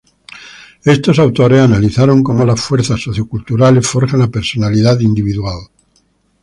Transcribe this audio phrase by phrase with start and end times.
[0.95, 5.67] Estos autores analizaron cómo las fuerzas socio-culturales forjan la personalidad individual.